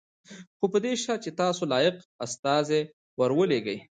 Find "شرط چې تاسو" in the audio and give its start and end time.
1.03-1.61